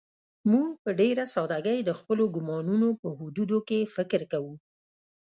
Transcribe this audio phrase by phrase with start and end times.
[0.51, 4.53] موږ په ډېره سادهګۍ د خپلو ګومانونو په حدودو کې فکر کوو.